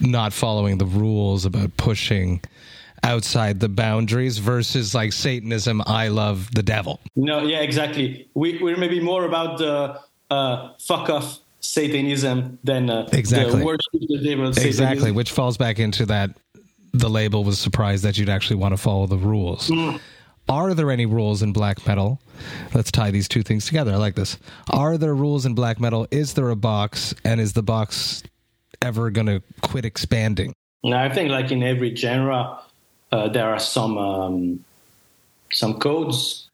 [0.00, 2.40] not following the rules, about pushing
[3.02, 7.00] outside the boundaries versus like Satanism, I love the devil.
[7.16, 8.28] No, yeah, exactly.
[8.34, 9.98] We we're maybe more about the
[10.30, 13.58] uh, fuck off Satanism than uh, Exactly.
[13.60, 14.46] the worship the devil.
[14.48, 15.14] Exactly, Satanism.
[15.16, 16.30] which falls back into that
[16.92, 19.70] the label was surprised that you'd actually want to follow the rules.
[20.48, 22.20] Are there any rules in black metal?
[22.74, 23.92] Let's tie these two things together.
[23.92, 24.38] I like this.
[24.70, 26.06] Are there rules in black metal?
[26.10, 27.14] Is there a box?
[27.24, 28.22] And is the box
[28.82, 30.52] ever going to quit expanding?
[30.82, 32.58] No, I think like in every genre,
[33.12, 34.64] uh, there are some um,
[35.52, 36.48] some codes,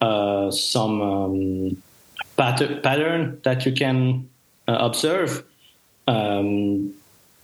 [0.00, 1.82] uh, some um,
[2.36, 4.28] pattern pattern that you can
[4.68, 5.44] uh, observe.
[6.06, 6.94] Um,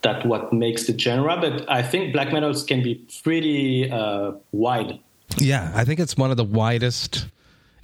[0.03, 4.99] that what makes the genre, but I think black metals can be pretty uh, wide.
[5.39, 7.27] Yeah, I think it's one of the widest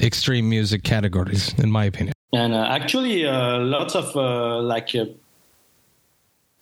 [0.00, 2.12] extreme music categories, in my opinion.
[2.32, 5.06] And uh, actually, uh, lots of uh, like uh,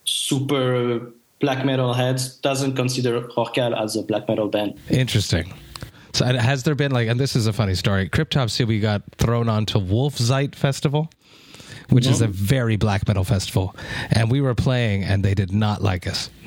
[0.04, 4.78] super black metal heads doesn't consider Rorcal as a black metal band.
[4.88, 5.52] Interesting.
[6.12, 8.08] So has there been like, and this is a funny story.
[8.08, 11.10] Cryptopsy, we got thrown onto Wolfzeit Festival,
[11.90, 13.74] which is a very black metal festival,
[14.10, 16.30] and we were playing, and they did not like us.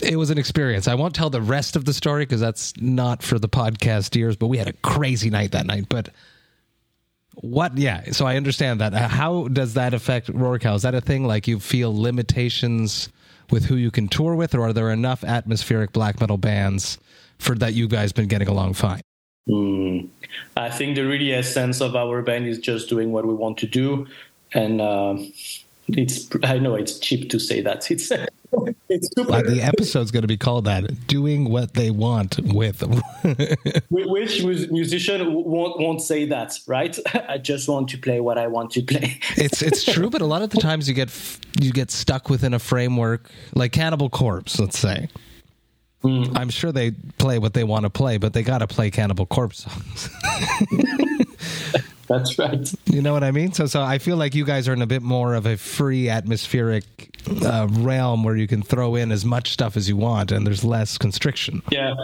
[0.00, 0.88] it was an experience.
[0.88, 4.36] I won't tell the rest of the story because that's not for the podcast ears.
[4.36, 5.86] But we had a crazy night that night.
[5.88, 6.10] But
[7.34, 7.78] what?
[7.78, 8.10] Yeah.
[8.12, 8.94] So I understand that.
[8.94, 10.74] Uh, How does that affect Rorcal?
[10.74, 11.26] Is that a thing?
[11.26, 13.08] Like you feel limitations
[13.50, 16.98] with who you can tour with, or are there enough atmospheric black metal bands
[17.38, 19.02] for that you guys been getting along fine?
[19.48, 20.08] Mm.
[20.56, 23.66] I think the really essence of our band is just doing what we want to
[23.66, 24.06] do,
[24.54, 25.16] and uh,
[25.88, 26.28] it's.
[26.44, 27.88] I know it's cheap to say that.
[27.90, 28.12] It's
[28.90, 29.30] it's super.
[29.30, 32.82] Like the episode's going to be called that "Doing What They Want" with.
[33.90, 36.96] Which musician won't won't say that, right?
[37.28, 39.18] I just want to play what I want to play.
[39.36, 41.10] it's it's true, but a lot of the times you get
[41.60, 45.08] you get stuck within a framework, like Cannibal Corpse, let's say.
[46.04, 49.26] I'm sure they play what they want to play, but they got to play Cannibal
[49.26, 50.10] Corpse songs.
[52.08, 52.70] That's right.
[52.86, 53.52] you know what I mean?
[53.52, 56.08] So, so I feel like you guys are in a bit more of a free
[56.10, 56.84] atmospheric
[57.42, 60.64] uh, realm where you can throw in as much stuff as you want, and there's
[60.64, 61.62] less constriction.
[61.70, 61.94] Yeah.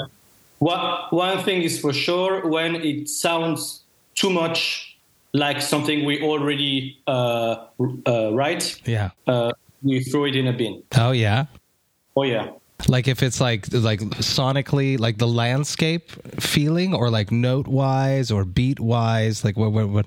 [0.61, 3.83] One one thing is for sure when it sounds
[4.15, 4.97] too much
[5.33, 7.67] like something we already uh,
[8.07, 9.11] uh, write, Yeah.
[9.27, 10.83] uh, we throw it in a bin.
[10.97, 11.47] Oh yeah.
[12.17, 12.49] Oh yeah.
[12.87, 16.11] Like if it's like like sonically, like the landscape
[16.41, 20.07] feeling, or like note wise or beat wise, like what what what?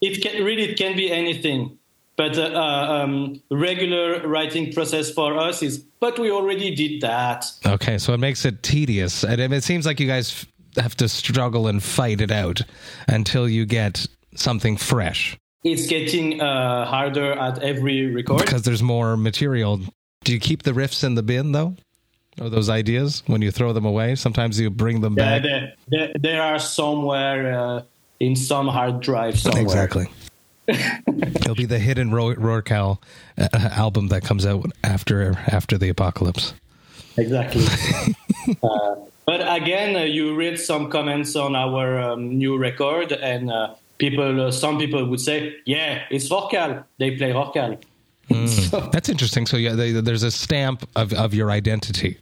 [0.00, 1.78] It can really it can be anything,
[2.16, 5.78] but uh, uh, um, regular writing process for us is.
[6.00, 7.46] But we already did that.
[7.66, 10.46] Okay, so it makes it tedious, and it seems like you guys
[10.76, 12.62] have to struggle and fight it out
[13.08, 18.38] until you get something fresh It's getting uh, harder at every record.
[18.38, 19.80] because there's more material.
[20.24, 21.74] Do you keep the riffs in the bin though,
[22.40, 24.14] or those ideas when you throw them away?
[24.14, 25.42] Sometimes you bring them Yeah, back.
[25.42, 27.82] there, there, there are somewhere uh,
[28.20, 29.62] in some hard drive somewhere.
[29.62, 30.06] Exactly.
[30.68, 32.98] It'll be the hidden Ro- Rorcal
[33.38, 36.54] uh, album that comes out after after the apocalypse.
[37.16, 37.64] Exactly.
[38.62, 38.94] uh,
[39.26, 44.40] but again, uh, you read some comments on our um, new record, and uh, people,
[44.46, 46.84] uh, some people would say, "Yeah, it's Rorcal.
[46.98, 47.80] They play Rorcal."
[48.30, 48.48] Mm.
[48.48, 49.46] So- That's interesting.
[49.46, 52.18] So yeah, they, there's a stamp of of your identity,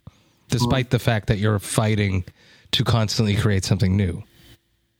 [0.49, 0.91] despite mm.
[0.91, 2.23] the fact that you're fighting
[2.71, 4.23] to constantly create something new.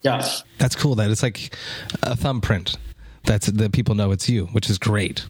[0.02, 0.28] yeah.
[0.58, 0.96] That's cool.
[0.96, 1.56] That it's like
[2.04, 2.78] a thumbprint.
[3.24, 5.28] That's that people know it's you, which is great.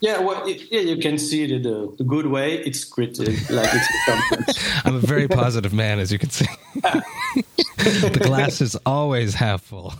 [0.00, 2.58] Yeah, well, it, yeah, you can see it the, the good way.
[2.58, 3.30] It's great, like
[3.72, 4.54] it's something.
[4.84, 6.46] I'm a very positive man, as you can see.
[6.74, 9.94] the glass is always half full.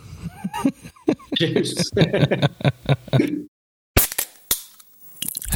[1.37, 1.89] Cheers.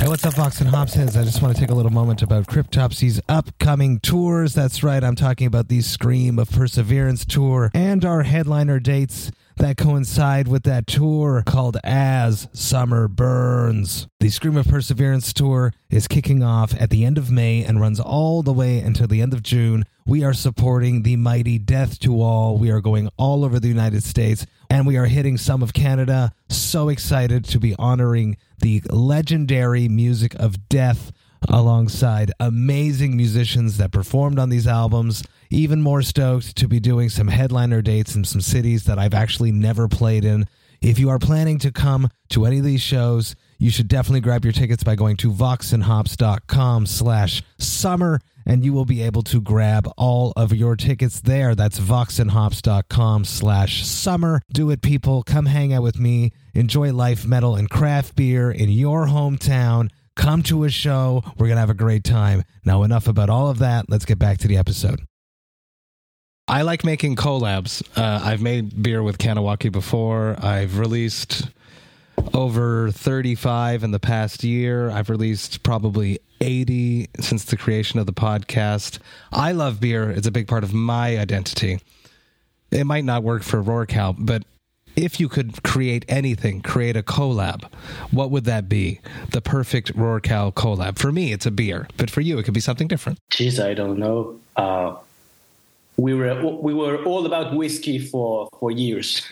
[0.08, 1.18] Hey, what's up, Vox and Hops heads?
[1.18, 4.54] I just want to take a little moment about Cryptopsy's upcoming tours.
[4.54, 9.76] That's right, I'm talking about the Scream of Perseverance tour and our headliner dates that
[9.76, 14.08] coincide with that tour called As Summer Burns.
[14.22, 18.00] The Scream of Perseverance tour is kicking off at the end of May and runs
[18.00, 19.84] all the way until the end of June.
[20.06, 22.58] We are supporting the mighty Death to All.
[22.58, 26.32] We are going all over the United States and we are hitting some of Canada.
[26.48, 31.12] So excited to be honoring the legendary music of death
[31.50, 35.24] alongside amazing musicians that performed on these albums.
[35.50, 39.52] Even more stoked to be doing some headliner dates in some cities that I've actually
[39.52, 40.46] never played in.
[40.82, 44.44] If you are planning to come to any of these shows, you should definitely grab
[44.44, 49.92] your tickets by going to voxandhops.com slash summer and you will be able to grab
[49.98, 51.54] all of your tickets there.
[51.54, 54.42] That's voxandhops.com slash summer.
[54.52, 55.24] Do it, people.
[55.24, 56.32] Come hang out with me.
[56.58, 59.92] Enjoy life, metal, and craft beer in your hometown.
[60.16, 61.22] Come to a show.
[61.38, 62.46] We're going to have a great time.
[62.66, 63.92] Now, enough about all of that.
[63.92, 65.02] Let's get back to the episode.
[66.48, 67.84] I like making collabs.
[67.96, 70.36] Uh, I've made beer with Kahnawake before.
[70.42, 71.48] I've released
[72.34, 74.90] over 35 in the past year.
[74.90, 78.98] I've released probably 80 since the creation of the podcast.
[79.32, 80.10] I love beer.
[80.10, 81.82] It's a big part of my identity.
[82.72, 84.42] It might not work for Rorcal, but
[84.98, 87.72] if you could create anything, create a collab,
[88.12, 89.00] what would that be?
[89.32, 90.98] The perfect Rorcal collab.
[90.98, 93.20] For me, it's a beer, but for you, it could be something different.
[93.30, 94.40] Jeez, I don't know.
[94.56, 94.96] Uh,
[95.96, 99.28] we were we were all about whiskey for for years.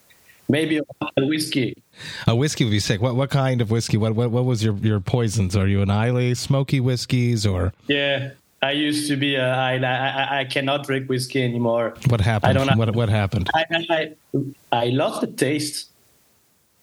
[0.48, 1.80] Maybe a whiskey.
[2.26, 3.00] A whiskey would be sick.
[3.00, 3.96] What what kind of whiskey?
[3.96, 5.56] What what, what was your, your poisons?
[5.56, 7.72] Are you an Islay smoky whiskeys or?
[7.86, 8.30] Yeah,
[8.62, 9.36] I used to be.
[9.36, 11.94] A, I, I I cannot drink whiskey anymore.
[12.08, 12.50] What happened?
[12.50, 12.76] I don't know.
[12.76, 13.48] What what happened?
[13.54, 14.12] I, I
[14.70, 15.88] I lost the taste.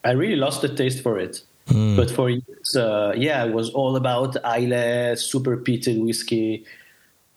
[0.04, 1.44] I really lost the taste for it.
[1.68, 1.96] Hmm.
[1.96, 6.66] But for years, uh, yeah, it was all about Islay super peated whiskey,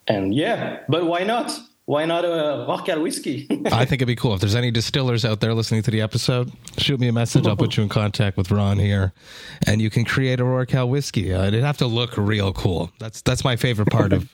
[0.07, 0.81] and yeah.
[0.89, 1.59] But why not?
[1.91, 3.49] Why not a Rorcal whiskey?
[3.73, 4.35] I think it'd be cool.
[4.35, 7.49] If there's any distillers out there listening to the episode, shoot me a message.
[7.49, 9.13] I'll put you in contact with Ron here,
[9.67, 11.35] and you can create a Rorcal whiskey.
[11.35, 12.93] Uh, it'd have to look real cool.
[13.01, 14.31] That's that's my favorite part of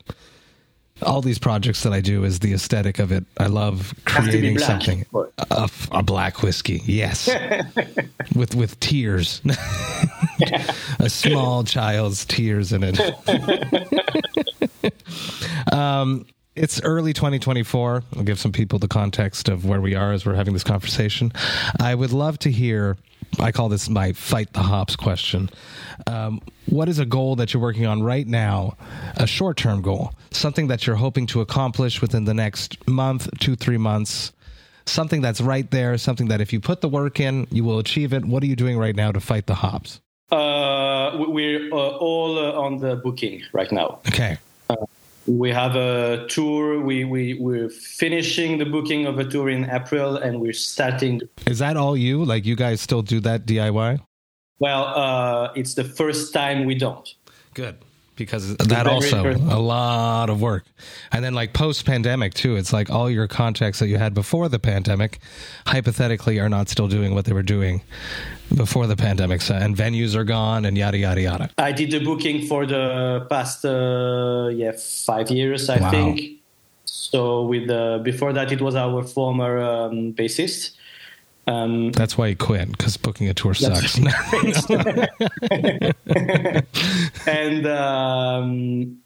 [1.02, 3.24] all these projects that I do is the aesthetic of it.
[3.38, 4.66] I love creating black.
[4.66, 5.06] something.
[5.50, 7.26] A, a black whiskey, yes,
[8.36, 9.40] with with tears,
[10.98, 13.00] a small child's tears in it.
[15.72, 18.02] um, it's early 2024.
[18.16, 21.32] I'll give some people the context of where we are as we're having this conversation.
[21.78, 22.96] I would love to hear.
[23.38, 25.50] I call this my fight the hops question.
[26.06, 28.76] Um, what is a goal that you're working on right now?
[29.16, 33.54] A short term goal, something that you're hoping to accomplish within the next month, two,
[33.54, 34.32] three months.
[34.88, 38.12] Something that's right there, something that if you put the work in, you will achieve
[38.12, 38.24] it.
[38.24, 40.00] What are you doing right now to fight the hops?
[40.30, 43.98] Uh, we're uh, all uh, on the booking right now.
[44.06, 44.38] Okay.
[45.26, 46.80] We have a tour.
[46.80, 51.20] We, we, we're finishing the booking of a tour in April and we're starting.
[51.46, 52.24] Is that all you?
[52.24, 54.00] Like, you guys still do that DIY?
[54.58, 57.08] Well, uh, it's the first time we don't.
[57.54, 57.76] Good.
[58.16, 60.64] Because that also a lot of work.
[61.12, 64.48] And then like post pandemic too, it's like all your contacts that you had before
[64.48, 65.18] the pandemic
[65.66, 67.82] hypothetically are not still doing what they were doing
[68.54, 69.42] before the pandemic.
[69.42, 71.50] So, and venues are gone and yada yada yada.
[71.58, 74.72] I did the booking for the past uh, yeah
[75.06, 75.90] five years, I Wow.
[75.90, 76.40] think.
[76.84, 80.72] So with uh, before that, it was our former um, bassist.
[81.46, 83.98] Um, That's why you quit because booking a tour sucks.
[87.26, 88.98] and um,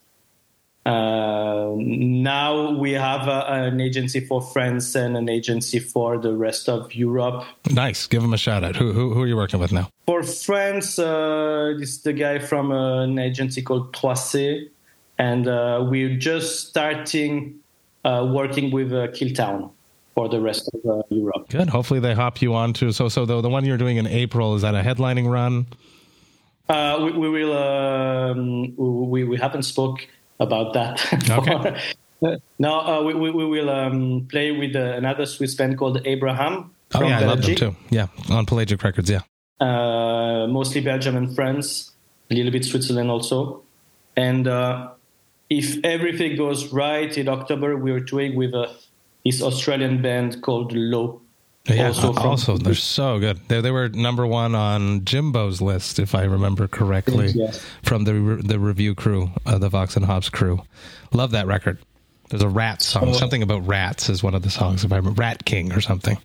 [0.87, 6.69] uh, now we have uh, an agency for France and an agency for the rest
[6.69, 7.45] of Europe.
[7.71, 8.07] nice.
[8.07, 8.77] Give them a shout out.
[8.77, 9.91] Who, who, who are you working with now?
[10.07, 14.71] For France, uh, this is the guy from uh, an agency called 3C,
[15.19, 17.61] and uh, we're just starting
[18.05, 19.71] uh, working with uh, Killtown
[20.15, 21.49] for the rest of uh, Europe.
[21.49, 21.69] Good.
[21.69, 22.93] Hopefully they hop you on to.
[22.93, 25.67] So, so the, the one you're doing in April, is that a headlining run?
[26.69, 27.57] Uh, we, we will.
[27.57, 30.07] Um, we we haven't spoke
[30.39, 31.01] about that.
[31.31, 31.81] Okay.
[32.59, 36.71] no, uh, we, we we will um, play with uh, another Swiss band called Abraham.
[36.95, 37.21] Oh, yeah.
[37.21, 37.77] I love them too.
[37.89, 38.09] Yeah.
[38.31, 39.09] On Pelagic Records.
[39.09, 39.23] Yeah.
[39.61, 41.93] uh, mostly Belgium and France,
[42.31, 43.63] a little bit Switzerland also.
[44.17, 44.91] And uh,
[45.49, 48.69] if everything goes right, in October we're touring with uh,
[49.25, 51.21] this Australian band called Low.
[51.67, 53.39] Yeah, Also also, they're so good.
[53.49, 57.65] They, they were number one on Jimbo's list, if I remember correctly, Yes.
[57.83, 60.63] from the re- the review crew, uh, the Vox and Hops crew.
[61.13, 61.79] Love that record.
[62.31, 63.09] There's a rat song.
[63.09, 63.13] Oh.
[63.13, 65.21] Something about rats is one of the songs, if I remember.
[65.21, 66.17] Rat King or something.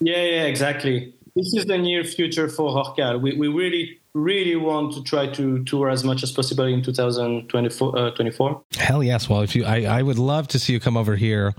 [0.00, 1.14] Yeah, yeah, exactly.
[1.36, 3.20] This is the near future for Rorcal.
[3.20, 7.98] We, we really, really want to try to tour as much as possible in 2024.
[7.98, 8.62] Uh, 24.
[8.78, 9.28] Hell yes.
[9.28, 11.54] Well, if you, I, I would love to see you come over here,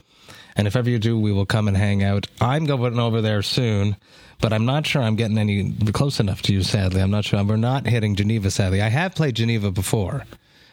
[0.56, 2.28] and if ever you do, we will come and hang out.
[2.42, 3.96] I'm going over there soon,
[4.42, 6.64] but I'm not sure I'm getting any close enough to you.
[6.64, 7.44] Sadly, I'm not sure.
[7.44, 8.52] We're not hitting Geneva.
[8.52, 10.26] Sadly, I have played Geneva before,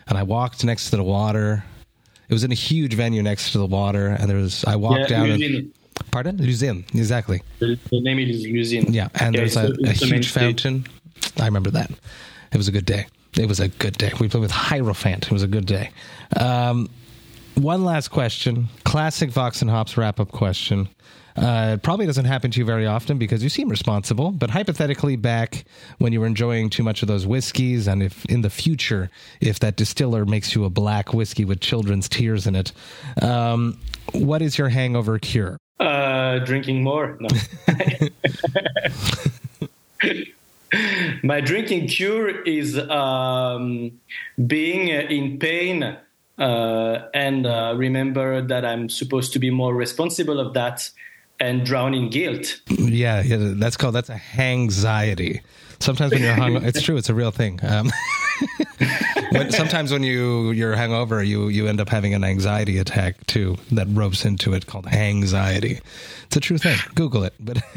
[0.07, 1.65] and I walked next to the water.
[2.29, 5.11] It was in a huge venue next to the water, and there was I walked
[5.11, 5.73] Yeah, and-
[6.11, 7.43] pardon, L'Usine, exactly.
[7.59, 8.93] The, the name is L'Usine.
[8.93, 10.87] Yeah, and there's it's a, a main huge fountain.
[11.39, 11.91] I remember that.
[12.53, 13.07] It was a good day.
[13.37, 14.11] It was a good day.
[14.19, 15.27] We played with Hierophant.
[15.27, 15.91] It was a good day.
[16.37, 16.89] Um,
[17.55, 18.69] one last question.
[18.91, 20.89] Classic Vox and Hops wrap up question.
[21.37, 24.33] Uh, it probably doesn't happen to you very often because you seem responsible.
[24.33, 25.65] But hypothetically, back
[25.99, 29.09] when you were enjoying too much of those whiskeys, and if in the future,
[29.41, 32.73] if that distiller makes you a black whiskey with children's tears in it,
[33.23, 33.79] um,
[34.11, 35.57] what is your hangover cure?
[35.79, 37.17] Uh, drinking more.
[37.21, 37.29] No.
[41.23, 44.01] My drinking cure is um,
[44.49, 45.97] being in pain
[46.41, 50.91] uh, and uh, remember that I'm supposed to be more responsible of that
[51.39, 52.61] and drown in guilt.
[52.69, 55.43] Yeah, yeah that's called that's a anxiety.
[55.81, 56.97] Sometimes when you're hung, it's true.
[56.97, 57.61] It's a real thing.
[57.63, 57.91] Um,
[59.31, 63.57] when, sometimes when you you're hungover, you you end up having an anxiety attack too
[63.73, 65.81] that ropes into it called anxiety.
[66.27, 66.79] It's a true thing.
[66.95, 67.35] Google it.
[67.41, 67.57] But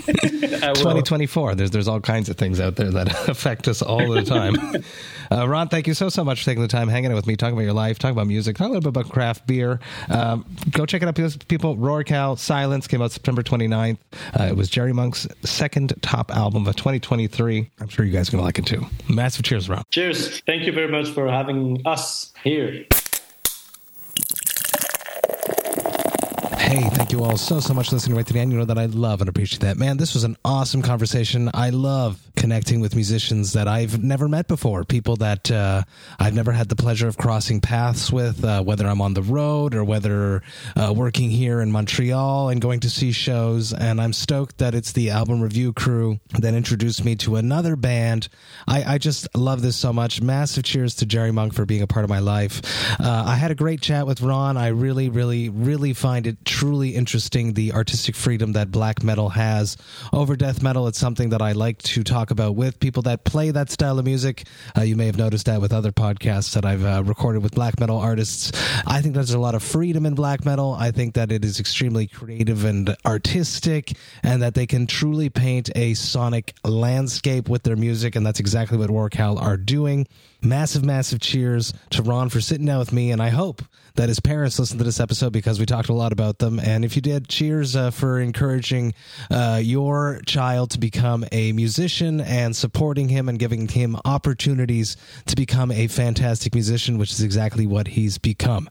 [0.00, 4.56] 2024, there's there's all kinds of things out there that affect us all the time.
[5.32, 7.36] Uh, Ron, thank you so so much for taking the time hanging out with me,
[7.36, 9.78] talking about your life, talking about music, talking a little bit about craft beer.
[10.08, 11.14] Um, go check it out,
[11.46, 11.76] people.
[11.76, 13.98] Rorcal Silence came out September 29th.
[14.36, 17.70] Uh, it was Jerry Monk's second top album of 2023.
[17.78, 18.84] I'm sure you guys are gonna like it too.
[19.08, 19.84] Massive cheers, Ron.
[19.90, 20.40] Cheers.
[20.40, 22.86] Thank you very much for having us here.
[26.70, 28.52] Hey, thank you all so, so much for listening right to the end.
[28.52, 29.76] You know that I love and appreciate that.
[29.76, 31.50] Man, this was an awesome conversation.
[31.52, 35.82] I love connecting with musicians that I've never met before, people that uh,
[36.20, 39.74] I've never had the pleasure of crossing paths with, uh, whether I'm on the road
[39.74, 40.44] or whether
[40.76, 43.72] uh, working here in Montreal and going to see shows.
[43.72, 48.28] And I'm stoked that it's the album review crew that introduced me to another band.
[48.68, 50.22] I, I just love this so much.
[50.22, 52.62] Massive cheers to Jerry Monk for being a part of my life.
[53.00, 54.56] Uh, I had a great chat with Ron.
[54.56, 59.78] I really, really, really find it truly interesting the artistic freedom that black metal has
[60.12, 60.86] over death metal.
[60.88, 64.04] It's something that I like to talk about with people that play that style of
[64.04, 64.46] music.
[64.76, 67.80] Uh, you may have noticed that with other podcasts that I've uh, recorded with black
[67.80, 68.52] metal artists.
[68.86, 70.76] I think there's a lot of freedom in black metal.
[70.78, 75.70] I think that it is extremely creative and artistic, and that they can truly paint
[75.74, 80.06] a sonic landscape with their music, and that's exactly what Rorcal are doing.
[80.42, 83.62] Massive, massive cheers to Ron for sitting down with me, and I hope
[83.96, 86.58] that his parents listened to this episode because we talked a lot about them.
[86.58, 88.94] And if you did, cheers uh, for encouraging
[89.30, 95.36] uh, your child to become a musician and supporting him and giving him opportunities to
[95.36, 98.70] become a fantastic musician, which is exactly what he's become.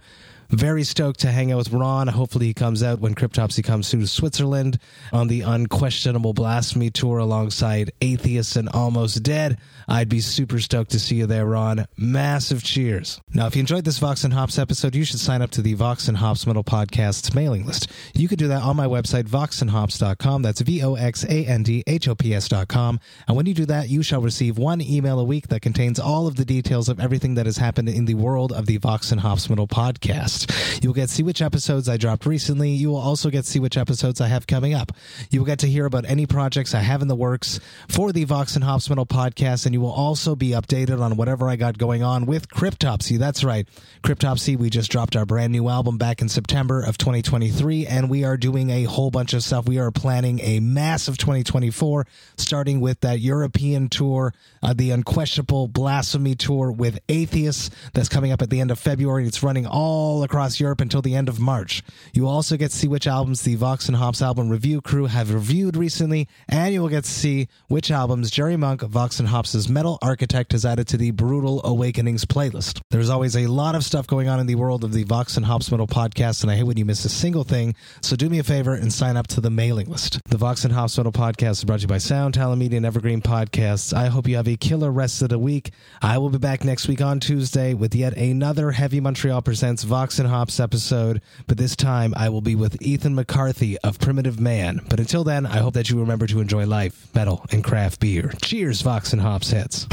[0.52, 2.08] Very stoked to hang out with Ron.
[2.08, 4.80] Hopefully, he comes out when Cryptopsy comes to Switzerland
[5.14, 9.60] on the Unquestionable Blasphemy tour alongside Atheists and Almost Dead.
[9.90, 11.88] I'd be super stoked to see you there, Ron.
[11.98, 13.20] Massive cheers.
[13.34, 15.74] Now, if you enjoyed this Vox and Hops episode, you should sign up to the
[15.74, 17.92] Vox and Hops Metal Podcast's mailing list.
[18.14, 20.44] You can do that on my website, voxandhops.com.
[20.44, 23.00] That's V O X A N D H O P S.com.
[23.28, 26.28] And when you do that, you shall receive one email a week that contains all
[26.28, 29.22] of the details of everything that has happened in the world of the Vox and
[29.22, 30.84] Hops Metal Podcast.
[30.84, 32.70] You will get to see which episodes I dropped recently.
[32.70, 34.92] You will also get to see which episodes I have coming up.
[35.32, 38.24] You will get to hear about any projects I have in the works for the
[38.26, 41.78] Vox and Hops Metal podcast, and you will also be updated on whatever I got
[41.78, 43.18] going on with Cryptopsy.
[43.18, 43.68] That's right.
[44.04, 48.24] Cryptopsy, we just dropped our brand new album back in September of 2023, and we
[48.24, 49.68] are doing a whole bunch of stuff.
[49.68, 52.06] We are planning a massive 2024,
[52.38, 58.42] starting with that European tour, uh, the Unquestionable Blasphemy tour with Atheists that's coming up
[58.42, 59.26] at the end of February.
[59.26, 61.84] It's running all across Europe until the end of March.
[62.14, 65.34] You also get to see which albums the Vox and Hops album review crew have
[65.34, 69.69] reviewed recently, and you will get to see which albums Jerry Monk, Vox and Hops'
[69.70, 72.82] Metal Architect, has added to the Brewtal Awakenings playlist.
[72.90, 75.46] There's always a lot of stuff going on in the world of the Vox and
[75.46, 78.40] Hops Metal podcast, and I hate when you miss a single thing, so do me
[78.40, 80.20] a favor and sign up to the mailing list.
[80.30, 82.86] The Vox and Hops Metal podcast is brought to you by Sound Talent Media and
[82.86, 83.94] Evergreen Podcasts.
[83.94, 85.72] I hope you have a killer rest of the week.
[86.02, 90.20] I will be back next week on Tuesday with yet another Heavy Montreal Presents Vox
[90.20, 94.82] and Hops episode, but this time I will be with Ethan McCarthy of Primitive Man.
[94.90, 98.32] But until then, I hope that you remember to enjoy life, metal, and craft beer.
[98.42, 99.88] Cheers, Vox and Hops heads.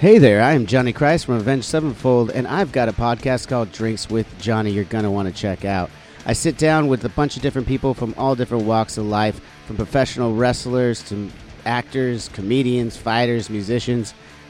[0.00, 3.70] Hey there, I am Johnny Christ from Avenged Sevenfold, and I've got a podcast called
[3.70, 5.90] Drinks with Johnny you're going to want to check out.
[6.26, 9.40] I sit down with a bunch of different people from all different walks of life,
[9.66, 11.30] from professional wrestlers to
[11.64, 14.12] actors, comedians, fighters, musicians,